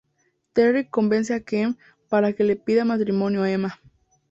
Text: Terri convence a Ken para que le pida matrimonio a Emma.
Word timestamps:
Terri 0.53 0.89
convence 0.89 1.31
a 1.31 1.39
Ken 1.41 1.77
para 2.09 2.33
que 2.33 2.43
le 2.43 2.55
pida 2.55 2.83
matrimonio 2.85 3.43
a 3.43 3.51
Emma. 3.51 3.79